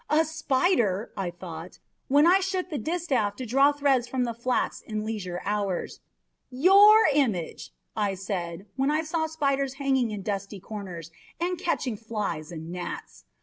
'The 0.09 0.23
spider!' 0.23 1.11
I 1.15 1.29
thought, 1.29 1.77
when 2.07 2.25
I 2.25 2.39
shook 2.39 2.71
the 2.71 2.79
distaff 2.79 3.35
to 3.35 3.45
draw 3.45 3.71
threads 3.71 4.07
from 4.07 4.23
the 4.23 4.33
flax 4.33 4.81
in 4.81 5.05
leisure 5.05 5.43
hours. 5.45 5.99
'Your 6.49 7.05
image!' 7.13 7.69
I 7.95 8.15
said, 8.15 8.65
when 8.75 8.89
I 8.89 9.03
saw 9.03 9.27
spiders 9.27 9.75
hanging 9.75 10.09
in 10.09 10.23
dusty 10.23 10.59
corners, 10.59 11.11
and 11.39 11.59
catching 11.59 11.97
flies 11.97 12.51
and 12.51 12.71
gnats. 12.71 13.25